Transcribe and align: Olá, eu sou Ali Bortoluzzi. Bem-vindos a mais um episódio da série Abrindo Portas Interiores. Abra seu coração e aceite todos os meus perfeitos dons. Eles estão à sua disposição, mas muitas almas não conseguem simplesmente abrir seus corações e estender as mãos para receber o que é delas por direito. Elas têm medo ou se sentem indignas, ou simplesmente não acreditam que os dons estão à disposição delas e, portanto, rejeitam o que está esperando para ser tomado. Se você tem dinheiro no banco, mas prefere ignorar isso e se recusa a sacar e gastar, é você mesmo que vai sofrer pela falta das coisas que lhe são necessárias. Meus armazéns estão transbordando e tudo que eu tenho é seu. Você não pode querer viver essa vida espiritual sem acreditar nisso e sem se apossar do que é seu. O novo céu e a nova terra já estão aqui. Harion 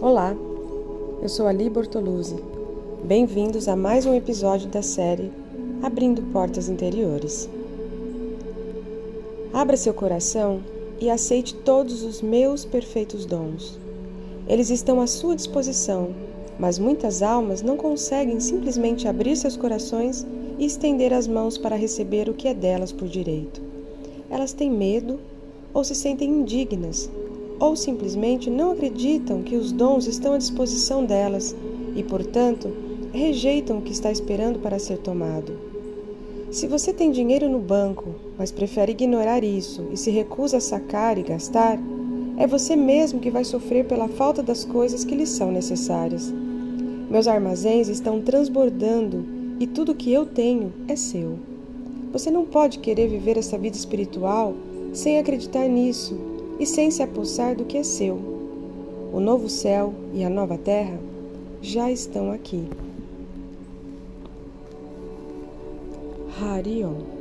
Olá, 0.00 0.32
eu 1.20 1.28
sou 1.28 1.48
Ali 1.48 1.68
Bortoluzzi. 1.68 2.36
Bem-vindos 3.02 3.66
a 3.66 3.74
mais 3.74 4.06
um 4.06 4.14
episódio 4.14 4.68
da 4.68 4.80
série 4.80 5.32
Abrindo 5.82 6.22
Portas 6.32 6.68
Interiores. 6.68 7.50
Abra 9.52 9.76
seu 9.76 9.92
coração 9.92 10.60
e 11.00 11.10
aceite 11.10 11.52
todos 11.52 12.04
os 12.04 12.22
meus 12.22 12.64
perfeitos 12.64 13.26
dons. 13.26 13.76
Eles 14.46 14.70
estão 14.70 15.00
à 15.00 15.06
sua 15.08 15.34
disposição, 15.34 16.10
mas 16.60 16.78
muitas 16.78 17.20
almas 17.20 17.60
não 17.60 17.76
conseguem 17.76 18.38
simplesmente 18.38 19.08
abrir 19.08 19.34
seus 19.34 19.56
corações 19.56 20.24
e 20.60 20.64
estender 20.64 21.12
as 21.12 21.26
mãos 21.26 21.58
para 21.58 21.74
receber 21.74 22.28
o 22.28 22.34
que 22.34 22.46
é 22.46 22.54
delas 22.54 22.92
por 22.92 23.08
direito. 23.08 23.60
Elas 24.30 24.52
têm 24.52 24.70
medo 24.70 25.18
ou 25.74 25.82
se 25.82 25.96
sentem 25.96 26.30
indignas, 26.30 27.10
ou 27.58 27.74
simplesmente 27.74 28.50
não 28.50 28.72
acreditam 28.72 29.42
que 29.42 29.56
os 29.56 29.72
dons 29.72 30.06
estão 30.06 30.34
à 30.34 30.38
disposição 30.38 31.04
delas 31.04 31.54
e, 31.96 32.02
portanto, 32.02 32.70
rejeitam 33.12 33.78
o 33.78 33.82
que 33.82 33.92
está 33.92 34.10
esperando 34.10 34.58
para 34.58 34.78
ser 34.78 34.98
tomado. 34.98 35.52
Se 36.50 36.66
você 36.66 36.92
tem 36.92 37.10
dinheiro 37.10 37.48
no 37.48 37.58
banco, 37.58 38.14
mas 38.38 38.50
prefere 38.50 38.92
ignorar 38.92 39.44
isso 39.44 39.86
e 39.92 39.96
se 39.96 40.10
recusa 40.10 40.58
a 40.58 40.60
sacar 40.60 41.18
e 41.18 41.22
gastar, 41.22 41.78
é 42.36 42.46
você 42.46 42.76
mesmo 42.76 43.20
que 43.20 43.30
vai 43.30 43.44
sofrer 43.44 43.84
pela 43.84 44.08
falta 44.08 44.42
das 44.42 44.64
coisas 44.64 45.04
que 45.04 45.14
lhe 45.14 45.26
são 45.26 45.50
necessárias. 45.50 46.32
Meus 47.10 47.26
armazéns 47.26 47.88
estão 47.88 48.20
transbordando 48.20 49.24
e 49.58 49.66
tudo 49.66 49.94
que 49.94 50.12
eu 50.12 50.24
tenho 50.24 50.72
é 50.86 50.94
seu. 50.94 51.38
Você 52.12 52.30
não 52.30 52.44
pode 52.44 52.78
querer 52.78 53.08
viver 53.08 53.36
essa 53.36 53.58
vida 53.58 53.76
espiritual 53.76 54.54
sem 54.92 55.18
acreditar 55.18 55.66
nisso 55.68 56.37
e 56.58 56.66
sem 56.66 56.90
se 56.90 57.02
apossar 57.02 57.54
do 57.54 57.64
que 57.64 57.78
é 57.78 57.82
seu. 57.82 58.16
O 59.12 59.20
novo 59.20 59.48
céu 59.48 59.94
e 60.12 60.24
a 60.24 60.30
nova 60.30 60.58
terra 60.58 60.98
já 61.62 61.90
estão 61.90 62.30
aqui. 62.30 62.68
Harion 66.40 67.17